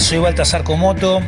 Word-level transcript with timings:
Soy 0.00 0.18
Baltasar 0.18 0.64
Comoto. 0.64 1.20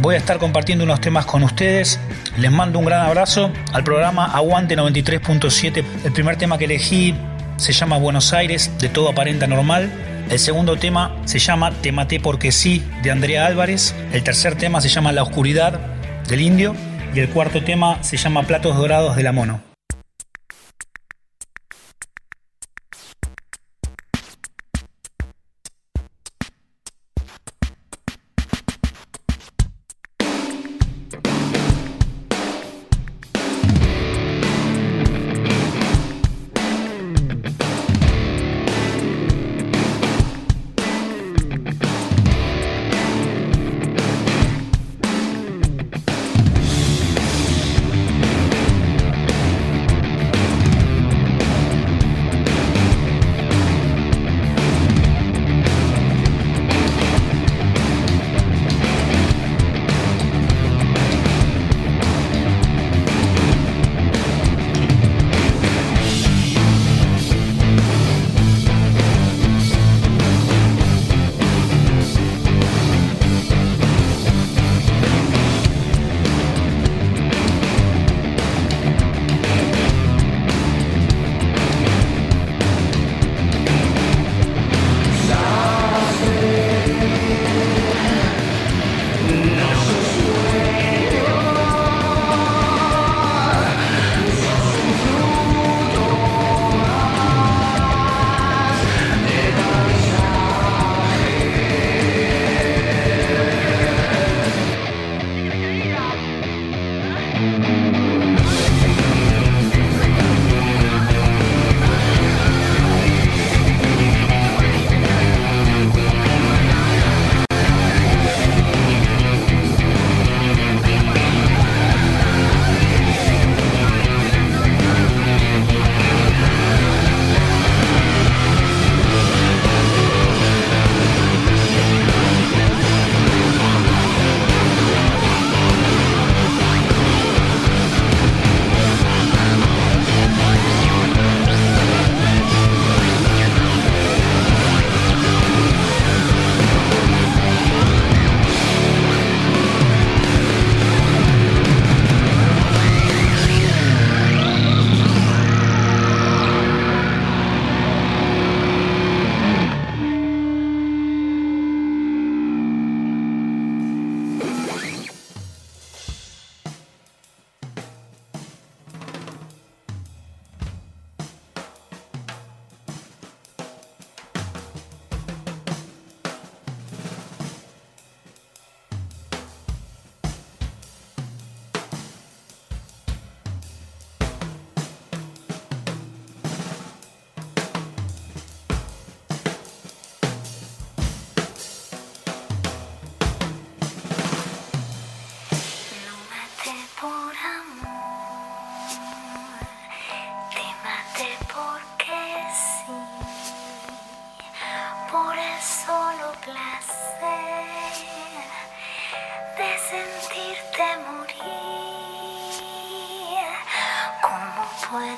Voy 0.00 0.14
a 0.14 0.18
estar 0.18 0.38
compartiendo 0.38 0.84
unos 0.84 1.00
temas 1.00 1.24
con 1.26 1.42
ustedes. 1.42 1.98
Les 2.36 2.50
mando 2.50 2.78
un 2.78 2.84
gran 2.84 3.06
abrazo 3.06 3.50
al 3.72 3.82
programa 3.82 4.26
Aguante 4.26 4.76
93.7. 4.76 5.84
El 6.04 6.12
primer 6.12 6.36
tema 6.36 6.58
que 6.58 6.66
elegí 6.66 7.14
se 7.56 7.72
llama 7.72 7.98
Buenos 7.98 8.32
Aires, 8.32 8.70
de 8.78 8.88
todo 8.88 9.08
aparenta 9.08 9.46
normal. 9.46 9.90
El 10.28 10.38
segundo 10.38 10.76
tema 10.76 11.16
se 11.24 11.38
llama 11.38 11.70
Te 11.70 11.92
maté 11.92 12.20
porque 12.20 12.52
sí, 12.52 12.84
de 13.02 13.10
Andrea 13.10 13.46
Álvarez. 13.46 13.94
El 14.12 14.22
tercer 14.22 14.54
tema 14.54 14.80
se 14.80 14.88
llama 14.88 15.12
La 15.12 15.22
oscuridad, 15.22 15.80
del 16.28 16.40
indio. 16.40 16.74
Y 17.14 17.20
el 17.20 17.28
cuarto 17.30 17.64
tema 17.64 18.02
se 18.02 18.16
llama 18.16 18.42
Platos 18.42 18.76
Dorados 18.76 19.16
de 19.16 19.22
la 19.22 19.32
Mono. 19.32 19.69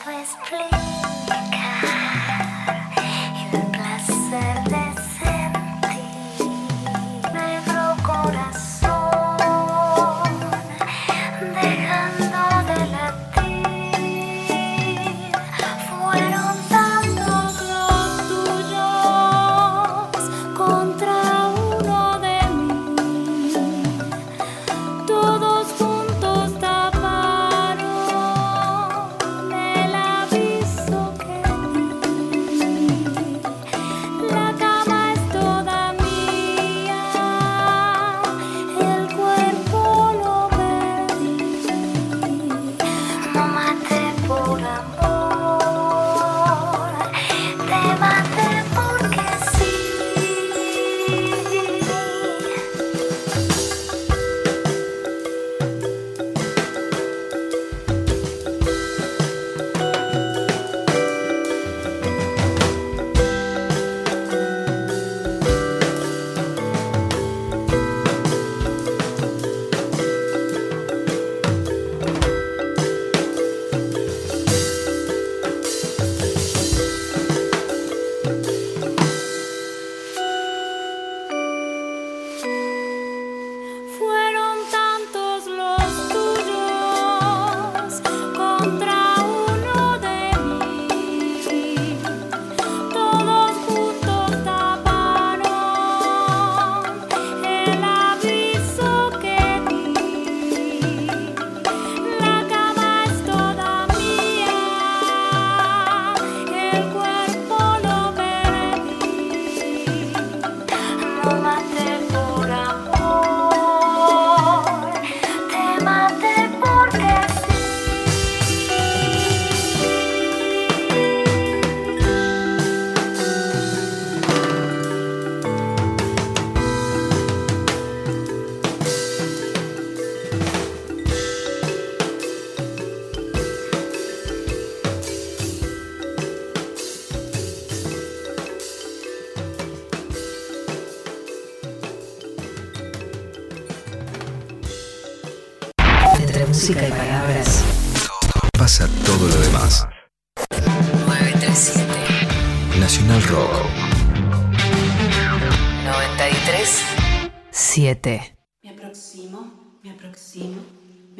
Please, 0.04 0.34
please. 0.46 0.91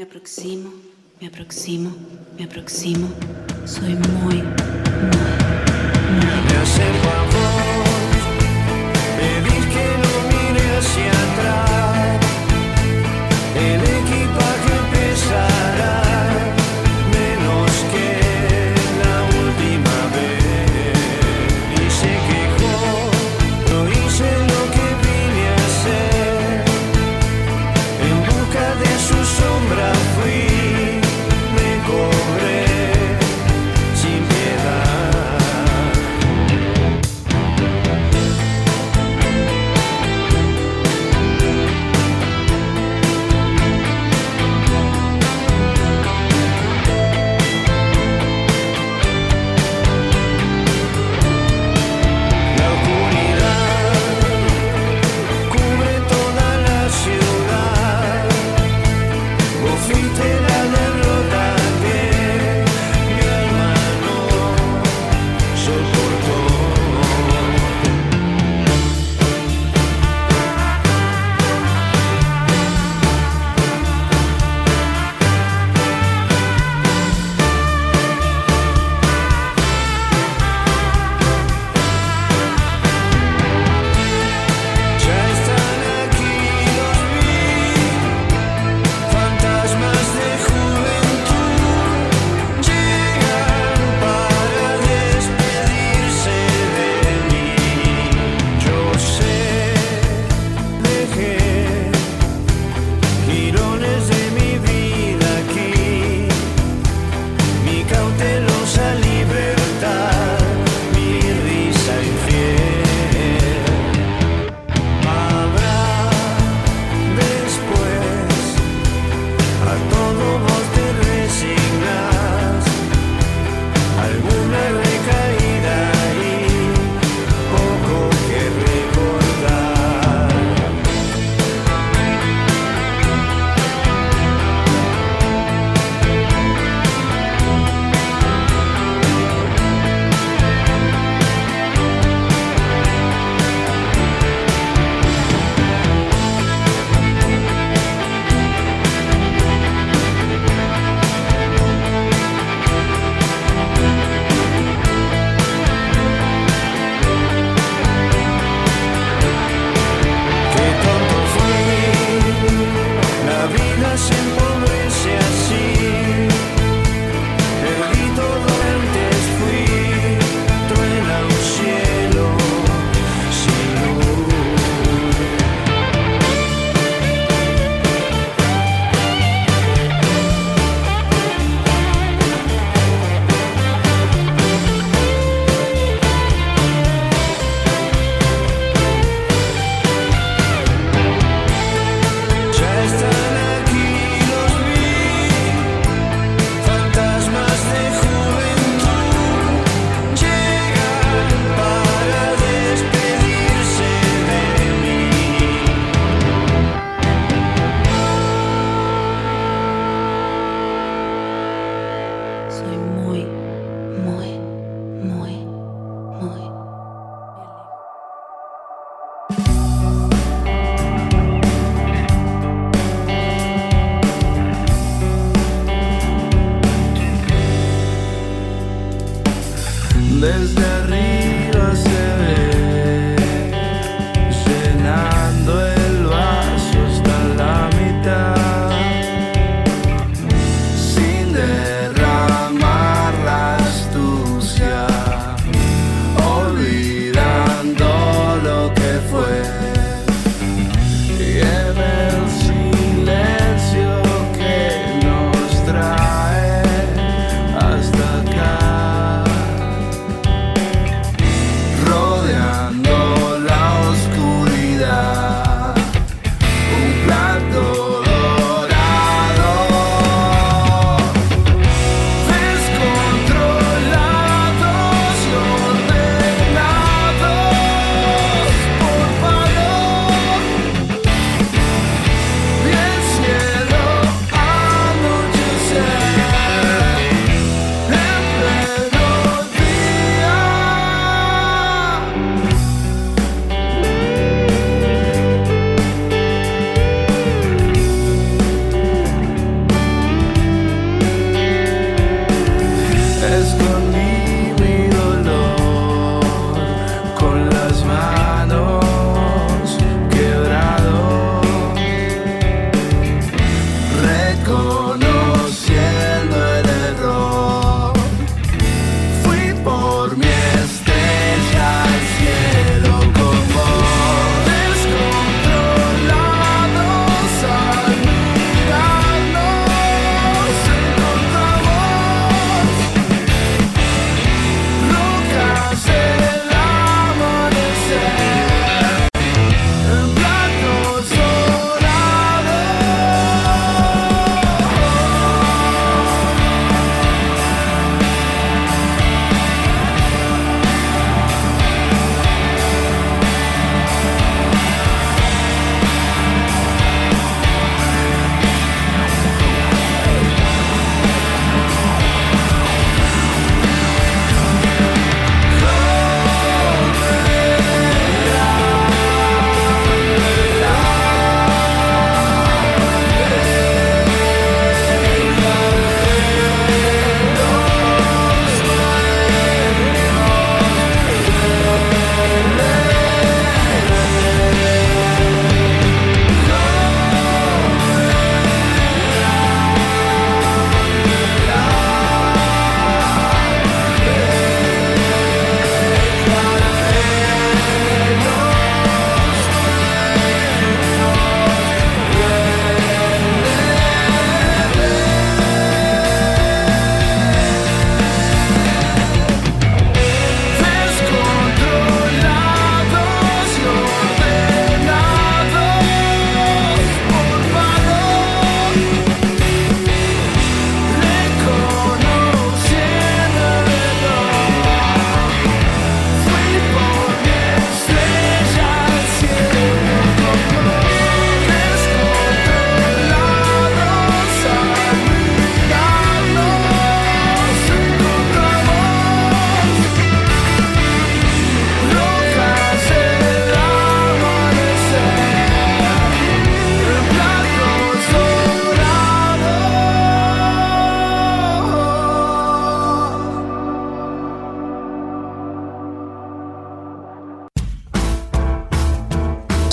Me 0.03 0.09
aproximo, 0.09 0.73
me 1.21 1.29
aproximo, 1.29 1.95
me 2.37 2.45
aproximo. 2.45 3.09
Soy 3.65 3.95
muy. 3.95 4.43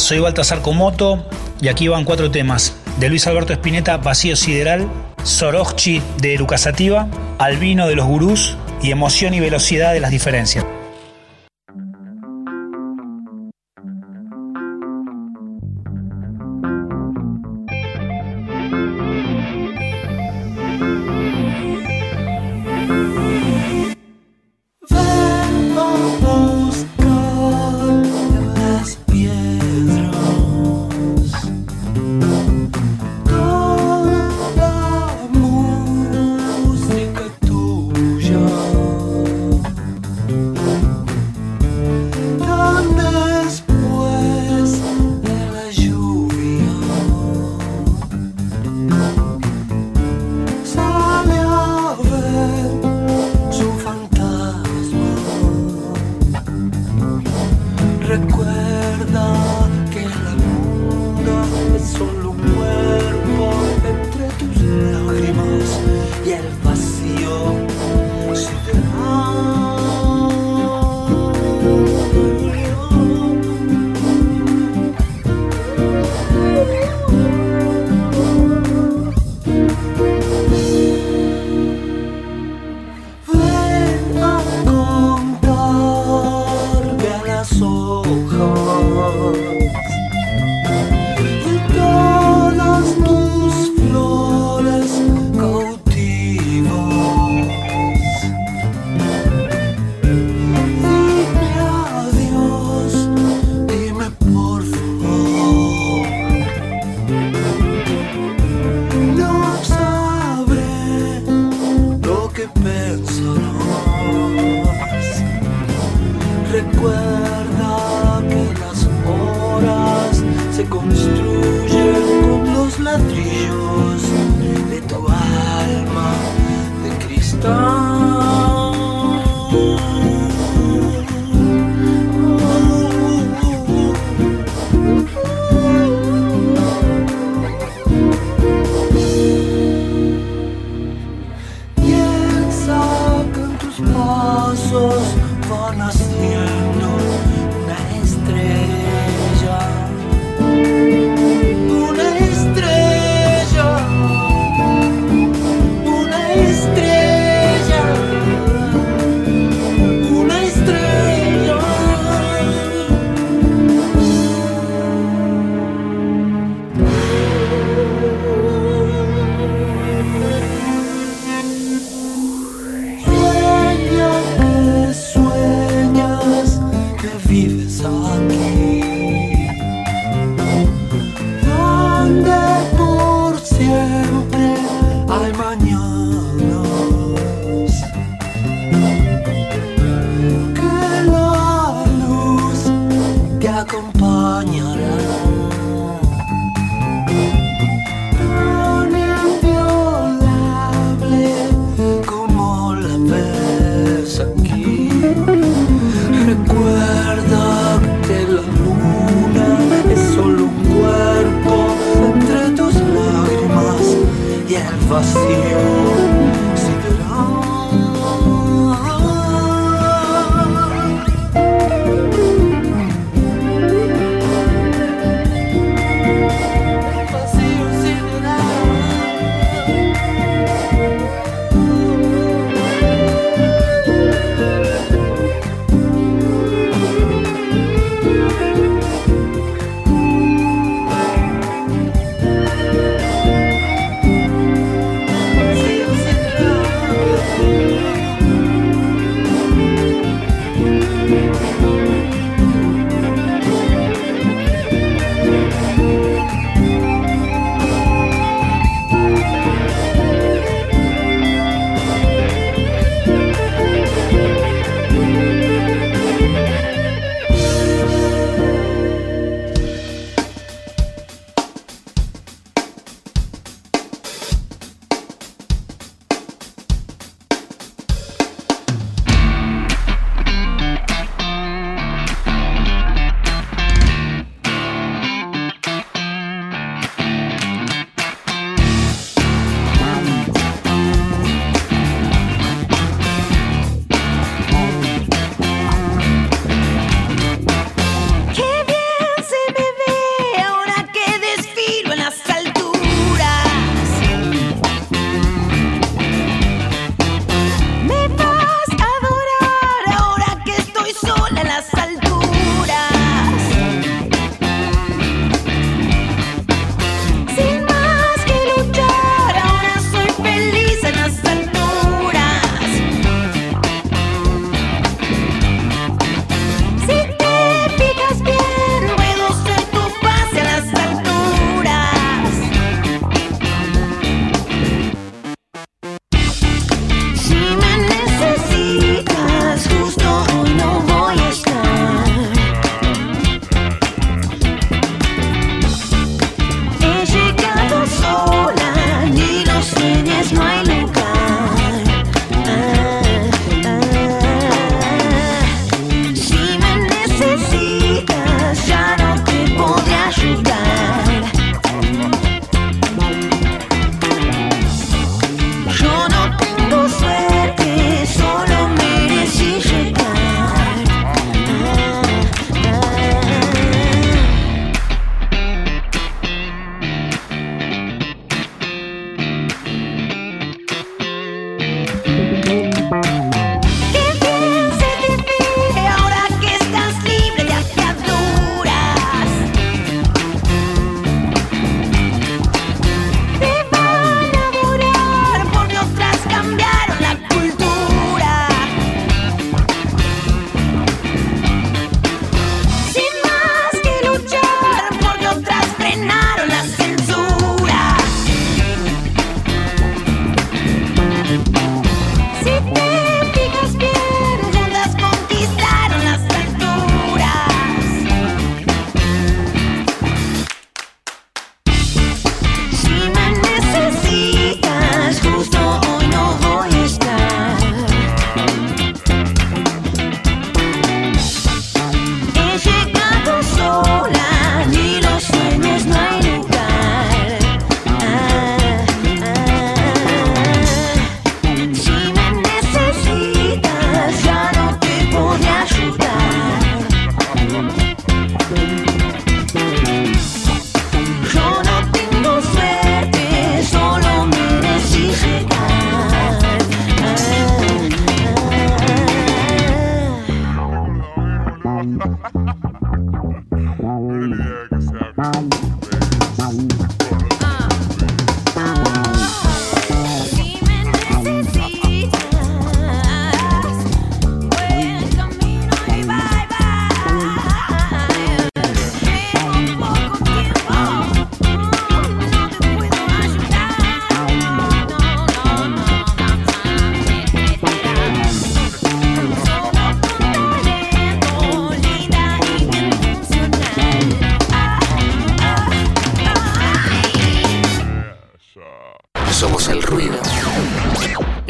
soy 0.10 0.18
Baltasar 0.18 0.63
Comoto 0.63 1.24
y 1.62 1.68
aquí 1.68 1.88
van 1.88 2.04
cuatro 2.04 2.32
temas. 2.32 2.75
De 2.98 3.10
Luis 3.10 3.28
Alberto 3.28 3.54
Espineta, 3.54 3.98
Vacío 3.98 4.36
Sideral, 4.36 4.88
Sorocchi 5.22 6.01
de 6.18 6.36
Lucasativa, 6.36 7.08
Albino 7.38 7.88
de 7.88 7.96
los 7.96 8.08
Gurús 8.08 8.58
y 8.82 8.89
Emoción 8.89 9.36
y 9.36 9.39
Velocidad 9.39 9.94
de 9.94 10.00
las 10.00 10.10
Diferencias. 10.10 10.66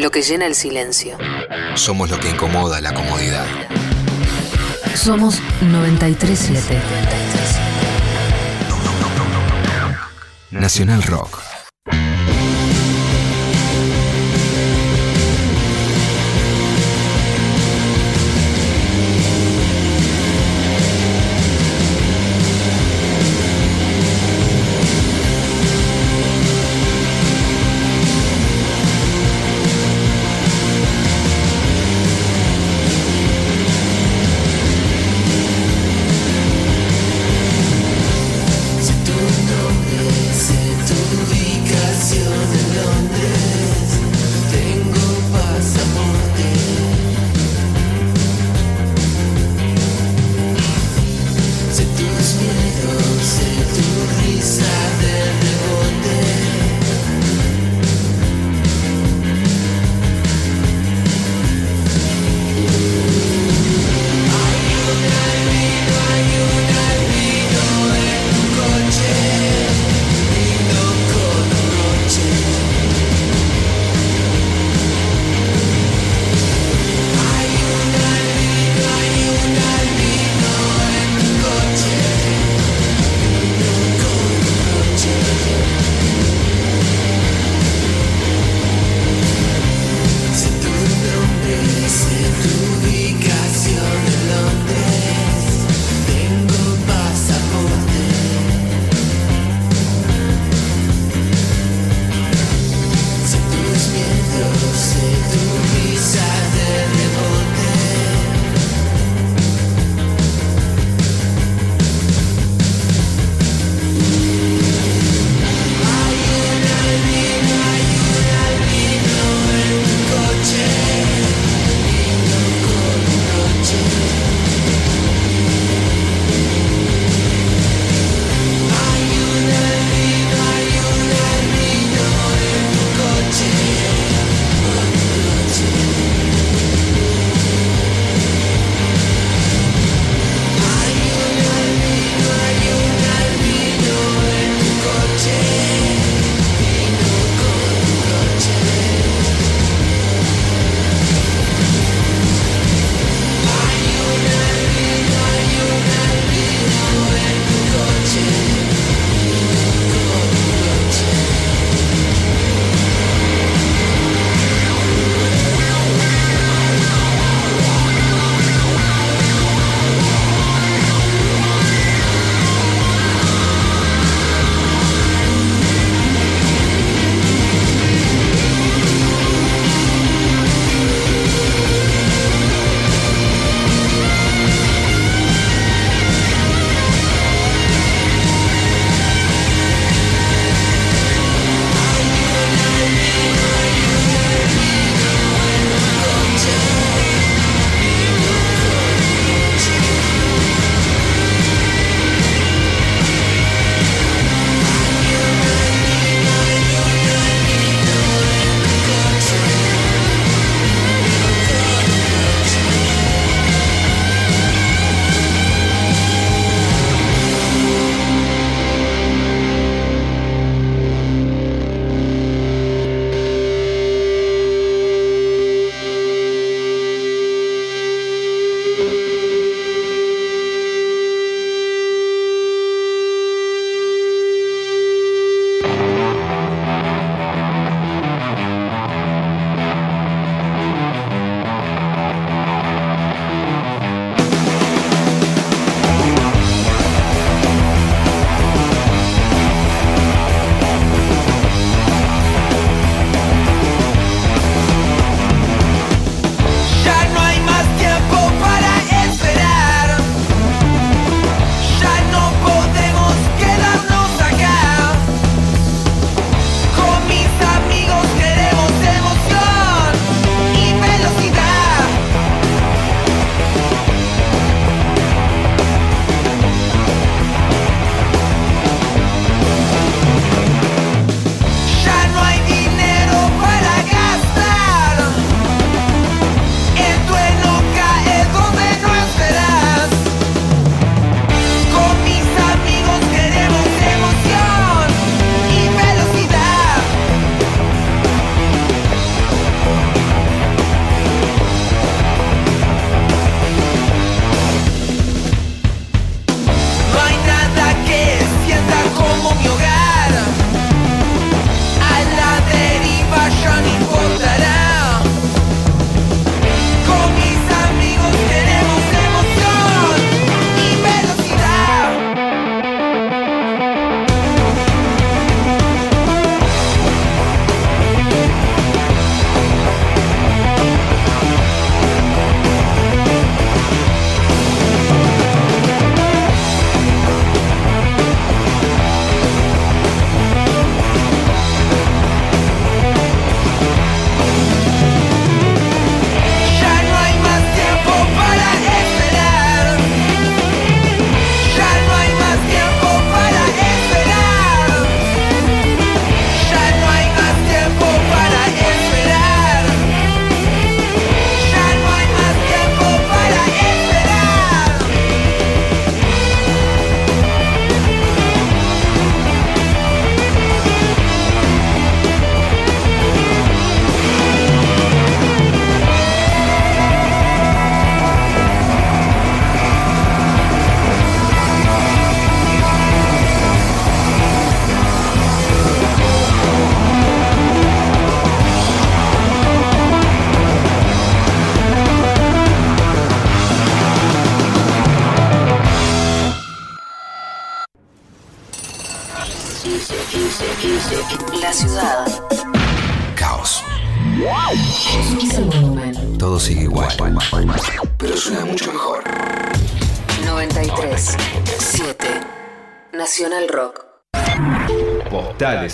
Lo 0.09 0.13
que 0.13 0.23
llena 0.23 0.47
el 0.47 0.55
silencio. 0.55 1.19
Somos 1.75 2.09
lo 2.09 2.19
que 2.19 2.31
incomoda 2.31 2.81
la 2.81 2.95
comodidad. 2.95 3.45
Somos 4.95 5.39
937. 5.61 6.81
Nacional 10.49 11.03
Rock. 11.03 11.48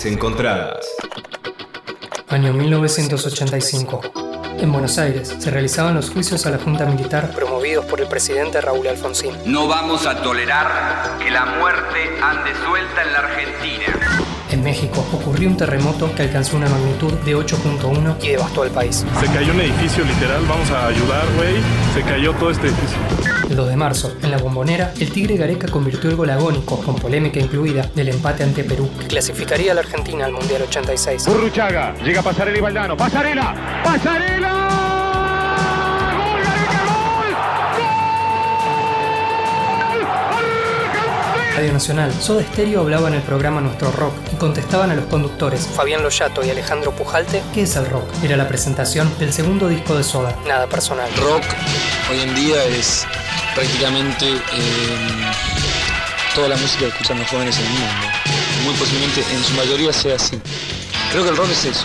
Encontradas. 0.06 0.86
Año 2.28 2.52
1985. 2.52 4.00
En 4.58 4.72
Buenos 4.72 4.96
Aires 4.98 5.36
se 5.38 5.50
realizaban 5.50 5.94
los 5.94 6.10
juicios 6.10 6.46
a 6.46 6.50
la 6.50 6.58
Junta 6.58 6.86
Militar 6.86 7.30
promovidos 7.30 7.84
por 7.84 8.00
el 8.00 8.08
presidente 8.08 8.60
Raúl 8.60 8.86
Alfonsín. 8.86 9.34
No 9.44 9.68
vamos 9.68 10.06
a 10.06 10.22
tolerar 10.22 11.18
que 11.18 11.30
la 11.30 11.44
muerte 11.44 12.18
ande 12.22 12.52
suelta 12.64 13.02
en 13.02 13.12
la 13.12 13.18
Argentina. 13.18 14.25
En 14.50 14.62
México 14.62 15.04
ocurrió 15.12 15.48
un 15.48 15.56
terremoto 15.56 16.14
que 16.14 16.22
alcanzó 16.22 16.56
una 16.56 16.68
magnitud 16.68 17.12
de 17.24 17.36
8.1 17.36 18.16
y 18.22 18.28
devastó 18.28 18.64
el 18.64 18.70
país. 18.70 19.04
Se 19.20 19.26
cayó 19.26 19.52
un 19.52 19.60
edificio 19.60 20.04
literal, 20.04 20.44
vamos 20.48 20.70
a 20.70 20.86
ayudar, 20.86 21.24
güey. 21.36 21.54
Se 21.94 22.02
cayó 22.02 22.32
todo 22.34 22.50
este 22.50 22.68
edificio. 22.68 22.96
El 23.50 23.56
2 23.56 23.68
de 23.68 23.76
marzo, 23.76 24.12
en 24.22 24.30
la 24.30 24.38
bombonera, 24.38 24.92
el 24.98 25.10
Tigre 25.10 25.36
Gareca 25.36 25.68
convirtió 25.68 26.10
el 26.10 26.16
gol 26.16 26.30
agónico, 26.30 26.80
con 26.80 26.96
polémica 26.96 27.40
incluida, 27.40 27.88
del 27.94 28.08
empate 28.08 28.44
ante 28.44 28.64
Perú, 28.64 28.88
que 29.00 29.06
clasificaría 29.06 29.72
a 29.72 29.74
la 29.74 29.80
Argentina 29.80 30.26
al 30.26 30.32
Mundial 30.32 30.62
86. 30.62 31.26
Burruchaga, 31.26 31.94
llega 32.04 32.22
Pasarela 32.22 32.58
y 32.58 32.60
Valdano. 32.60 32.96
¡Pasarela! 32.96 33.82
¡Pasarela! 33.84 34.85
Radio 41.56 41.72
Nacional, 41.72 42.12
Soda 42.20 42.42
Stereo 42.42 42.82
hablaba 42.82 43.08
en 43.08 43.14
el 43.14 43.22
programa 43.22 43.62
Nuestro 43.62 43.90
Rock 43.90 44.12
y 44.30 44.36
contestaban 44.36 44.90
a 44.90 44.94
los 44.94 45.06
conductores 45.06 45.66
Fabián 45.66 46.02
Loyato 46.02 46.44
y 46.44 46.50
Alejandro 46.50 46.94
Pujalte 46.94 47.42
qué 47.54 47.62
es 47.62 47.76
el 47.76 47.86
rock. 47.86 48.04
Era 48.22 48.36
la 48.36 48.46
presentación 48.46 49.10
del 49.18 49.32
segundo 49.32 49.66
disco 49.66 49.96
de 49.96 50.04
Soda, 50.04 50.36
nada 50.46 50.66
personal. 50.66 51.08
Rock 51.16 51.44
hoy 52.10 52.20
en 52.20 52.34
día 52.34 52.62
es 52.62 53.06
prácticamente 53.54 54.26
eh, 54.26 55.30
toda 56.34 56.48
la 56.48 56.56
música 56.58 56.80
que 56.80 56.88
escuchan 56.88 57.20
los 57.20 57.28
jóvenes 57.28 57.58
en 57.58 57.64
el 57.64 57.70
mundo. 57.70 58.06
Muy 58.64 58.74
posiblemente 58.74 59.24
en 59.32 59.42
su 59.42 59.54
mayoría 59.54 59.94
sea 59.94 60.16
así. 60.16 60.38
Creo 61.10 61.24
que 61.24 61.30
el 61.30 61.36
rock 61.38 61.48
es 61.52 61.64
eso. 61.64 61.84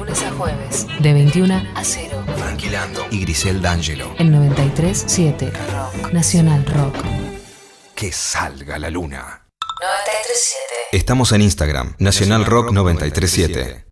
Lunes 0.11 0.23
a 0.23 0.31
jueves, 0.31 0.87
de 0.99 1.13
21 1.13 1.63
a 1.73 1.83
0. 1.85 2.23
Tranquilando. 2.35 3.05
Y 3.11 3.21
Grisel 3.21 3.61
D'Angelo. 3.61 4.13
En 4.17 4.29
93 4.29 5.05
7 5.07 5.53
Rock. 5.71 6.11
Nacional 6.11 6.65
Rock. 6.65 6.95
Que 7.95 8.11
salga 8.11 8.77
la 8.77 8.89
luna. 8.89 9.43
93 9.79 10.55
Estamos 10.91 11.31
en 11.31 11.41
Instagram. 11.43 11.95
Nacional 11.99 12.43
Rock 12.43 12.73
937. 12.73 13.85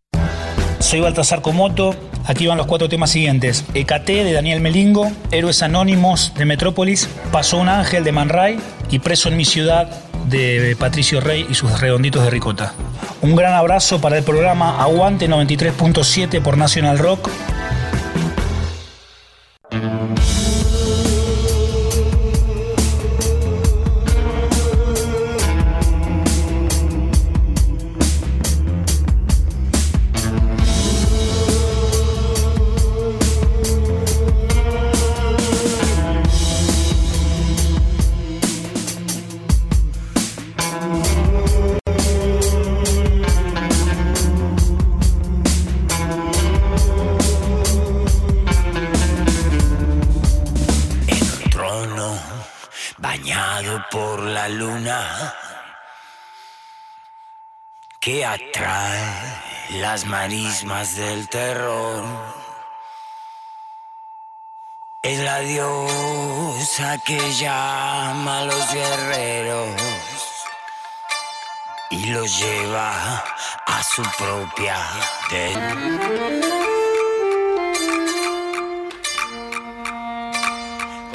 Soy 0.80 1.00
Baltasar 1.00 1.42
Comoto. 1.42 1.96
Aquí 2.26 2.48
van 2.48 2.58
los 2.58 2.68
cuatro 2.68 2.90
temas 2.90 3.12
siguientes. 3.12 3.64
Ecate 3.74 4.26
de 4.26 4.34
Daniel 4.34 4.60
Melingo, 4.60 5.10
Héroes 5.32 5.64
Anónimos 5.64 6.34
de 6.36 6.44
Metrópolis, 6.44 7.08
Pasó 7.32 7.56
un 7.60 7.70
ángel 7.70 8.04
de 8.04 8.12
Man 8.12 8.28
Ray 8.28 8.60
y 8.92 9.00
Preso 9.00 9.30
en 9.30 9.38
mi 9.38 9.46
ciudad 9.46 9.90
de 10.26 10.76
Patricio 10.78 11.22
Rey 11.22 11.48
y 11.50 11.56
sus 11.56 11.80
redonditos 11.80 12.26
de 12.26 12.30
ricota. 12.30 12.74
Un 13.22 13.36
gran 13.36 13.54
abrazo 13.54 14.00
para 14.00 14.18
el 14.18 14.24
programa 14.24 14.82
Aguante 14.82 15.28
93.7 15.28 16.42
por 16.42 16.58
National 16.58 16.98
Rock. 17.00 17.30
Las 59.92 60.06
marismas 60.06 60.96
del 60.98 61.28
terror. 61.30 62.04
Es 65.02 65.20
la 65.20 65.40
diosa 65.40 67.00
que 67.08 67.20
llama 67.34 68.40
a 68.42 68.46
los 68.46 68.72
guerreros 68.72 69.82
y 71.90 72.06
los 72.14 72.28
lleva 72.40 73.24
a 73.66 73.84
su 73.84 74.04
propia 74.20 74.78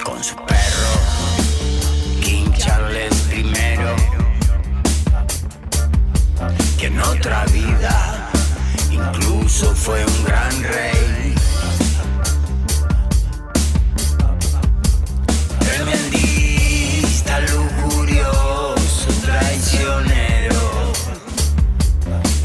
con 0.02 0.24
su 0.24 0.34
perro, 0.50 0.94
King 2.24 2.50
Charles 2.58 3.14
que 6.78 6.86
en 6.86 7.00
otra 7.00 7.44
vida 7.46 7.73
fue 9.72 10.04
un 10.04 10.24
gran 10.24 10.62
rey. 10.62 11.34
Tremendista, 15.60 17.40
lujurioso, 17.40 19.08
traicionero, 19.22 20.92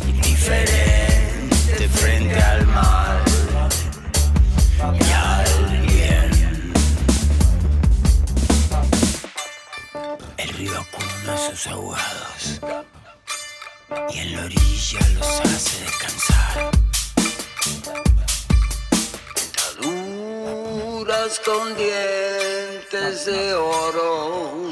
indiferente 0.07 1.89
frente 1.89 2.41
al 2.41 2.67
mal 2.67 3.23
y 4.93 5.11
al 5.11 5.81
bien. 5.87 6.73
El 10.37 10.49
río 10.49 10.73
acuna 10.79 11.33
a 11.33 11.37
sus 11.37 11.67
ahogados 11.67 12.61
y 14.11 14.19
en 14.19 14.35
la 14.35 14.43
orilla 14.45 14.99
los 15.15 15.41
hace 15.41 15.83
descansar. 15.83 16.71
Dentaduras 19.79 21.39
con 21.45 21.75
dientes 21.75 23.25
de 23.25 23.53
oro 23.53 24.68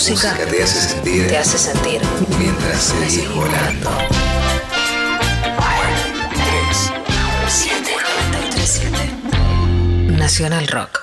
La 0.00 0.10
música 0.12 0.34
te 0.46 0.62
hace 0.62 0.80
sentir 0.80 1.28
te 1.28 1.36
hace 1.36 1.58
sentir. 1.58 2.00
mientras 2.38 2.82
seguís 2.84 3.28
volando. 3.34 3.90
7 7.46 7.96
Nacional 10.16 10.68
Rock. 10.68 10.99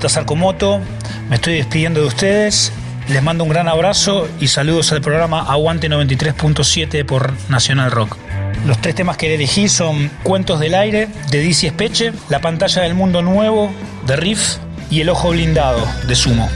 Baltasar 0.00 0.24
me 1.28 1.36
estoy 1.36 1.56
despidiendo 1.56 2.00
de 2.00 2.06
ustedes. 2.06 2.72
Les 3.10 3.22
mando 3.22 3.44
un 3.44 3.50
gran 3.50 3.68
abrazo 3.68 4.26
y 4.40 4.48
saludos 4.48 4.92
al 4.92 5.02
programa 5.02 5.42
Aguante 5.42 5.90
93.7 5.90 7.04
por 7.04 7.34
Nacional 7.50 7.90
Rock. 7.90 8.16
Los 8.64 8.80
tres 8.80 8.94
temas 8.94 9.18
que 9.18 9.34
elegí 9.34 9.68
son 9.68 10.10
Cuentos 10.22 10.58
del 10.58 10.74
Aire 10.74 11.08
de 11.30 11.40
Dizzy 11.40 11.66
Espeche, 11.66 12.14
La 12.30 12.40
Pantalla 12.40 12.80
del 12.80 12.94
Mundo 12.94 13.20
Nuevo 13.20 13.70
de 14.06 14.16
Riff 14.16 14.56
y 14.90 15.02
El 15.02 15.10
Ojo 15.10 15.32
Blindado 15.32 15.86
de 16.08 16.14
Sumo. 16.14 16.48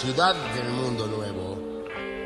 Ciudad 0.00 0.34
del 0.54 0.70
mundo 0.70 1.06
nuevo 1.06 1.58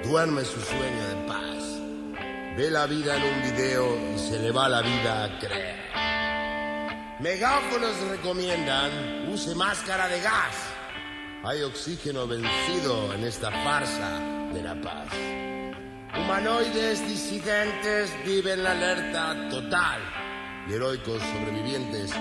duerme 0.05 0.45
su 0.45 0.61
sueño 0.61 1.09
de 1.09 1.27
paz. 1.27 2.57
Ve 2.57 2.71
la 2.71 2.87
vida 2.87 3.17
en 3.17 3.23
un 3.25 3.43
video 3.43 3.99
y 4.15 4.17
se 4.17 4.39
le 4.39 4.53
va 4.53 4.69
la 4.69 4.81
vida 4.81 5.25
a 5.25 5.39
creer. 5.41 5.75
Megáfonos 7.19 8.01
recomiendan 8.11 9.29
use 9.29 9.57
máscara 9.57 10.07
de 10.07 10.21
gas. 10.21 10.55
Hay 11.43 11.63
oxígeno 11.63 12.29
vencido 12.29 13.13
en 13.13 13.25
esta 13.25 13.51
farsa 13.51 14.21
de 14.53 14.63
la 14.63 14.81
paz. 14.81 15.09
Humanoides 16.17 17.09
disidentes 17.09 18.13
viven 18.25 18.63
la 18.63 18.71
alerta 18.71 19.49
total 19.51 20.01
y 20.69 20.75
heroicos 20.75 21.21
sobrevivientes 21.21 22.13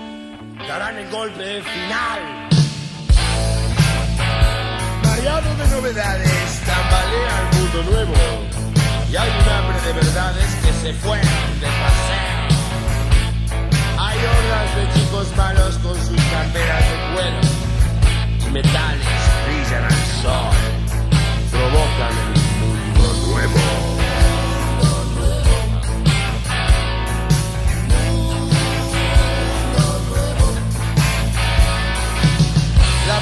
darán 0.66 0.98
el 0.98 1.08
golpe 1.12 1.62
final. 1.62 2.53
Mareado 5.24 5.54
de 5.56 5.66
novedades, 5.68 6.60
tambalea 6.66 7.40
el 7.40 7.58
mundo 7.58 7.82
nuevo 7.90 8.12
y 9.10 9.16
hay 9.16 9.30
un 9.30 9.48
hambre 9.48 9.80
de 9.86 9.92
verdades 9.94 10.54
que 10.62 10.72
se 10.82 10.92
fueron 10.92 11.60
de 11.60 11.66
paseo. 11.66 12.44
Hay 13.98 14.18
hordas 14.18 14.76
de 14.76 14.84
chicos 14.92 15.34
malos 15.34 15.78
con 15.78 15.96
sus 15.96 16.20
camperas 16.30 16.84
de 16.90 16.96
cuero 17.14 17.40
metales 18.52 19.06
brillan 19.46 19.84
al 19.84 20.04
sol, 20.20 20.56
provocan 21.50 22.12
el 22.20 22.40
mundo 22.60 23.26
nuevo. 23.28 23.93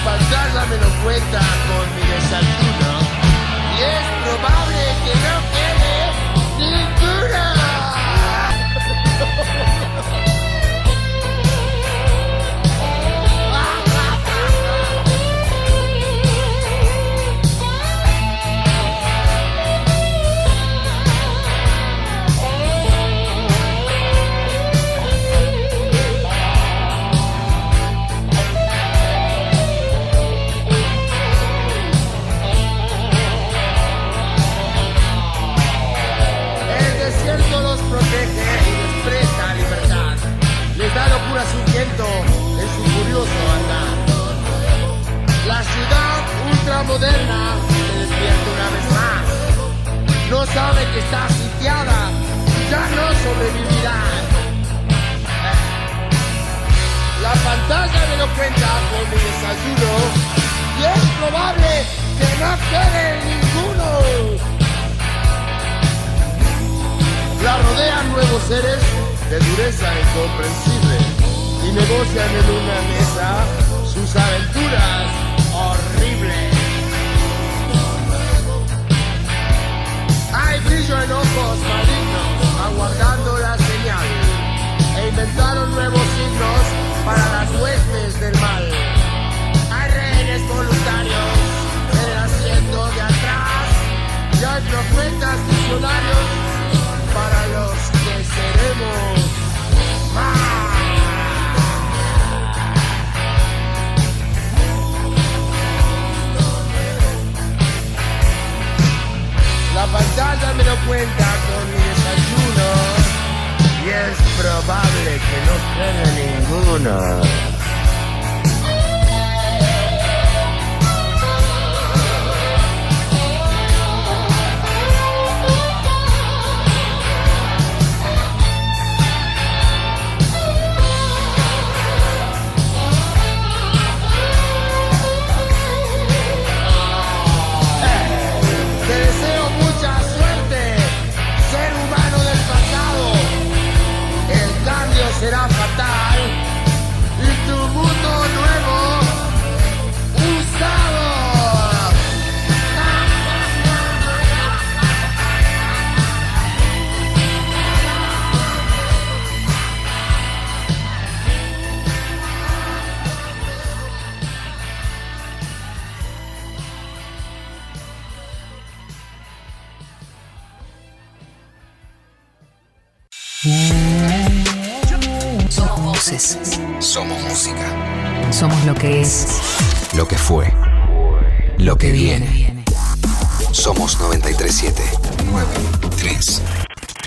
La 0.04 0.10
pantalla 0.10 0.66
me 0.66 0.76
lo 0.78 0.88
cuenta 1.04 1.38
con 1.38 1.94
mi 1.94 2.02
desayuno 2.02 2.92
y 3.70 3.82
es 3.82 4.04
probable 4.24 4.80
que 5.04 5.14
no 5.14 5.34
quede 5.54 5.94
ninguna. 6.58 7.51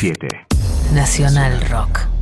7. 0.06 0.46
Nacional 0.94 1.60
Rock. 1.72 2.15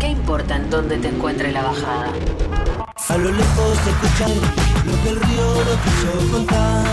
¿Qué 0.00 0.08
importa 0.08 0.56
en 0.56 0.68
dónde 0.70 0.96
te 0.98 1.08
encuentre 1.08 1.52
la 1.52 1.62
bajada? 1.62 2.12
A 3.08 3.16
lo 3.16 3.30
lejos 3.30 3.78
se 3.84 3.90
escucha 3.90 4.28
lo 4.84 5.02
que 5.02 5.08
el 5.10 5.20
río 5.20 5.54
no 5.54 5.74
quiso 5.84 6.32
contar. 6.32 6.84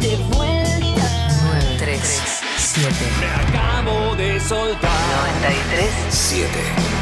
De 0.00 0.16
vuelta. 0.34 1.28
9, 1.44 1.76
3, 1.78 2.22
7. 2.56 2.94
Me 3.20 3.58
acabo 3.58 4.16
de 4.16 4.40
soltar. 4.40 4.90
93. 5.32 5.90
7. 6.08 6.48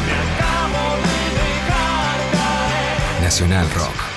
Me 0.06 0.14
acabo 0.34 0.96
de 0.96 1.16
dejar 1.42 2.18
caer. 2.32 3.22
Nacional 3.22 3.70
Rock. 3.72 4.15